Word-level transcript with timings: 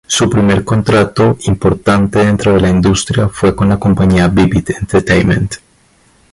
Su 0.07 0.27
primer 0.31 0.63
contrato 0.63 1.37
importante 1.43 2.25
dentro 2.25 2.55
de 2.55 2.61
la 2.61 2.69
industria 2.69 3.29
fue 3.29 3.55
con 3.55 3.69
la 3.69 3.77
compañía 3.77 4.29
Vivid 4.29 4.71
Entertainment. 4.79 5.57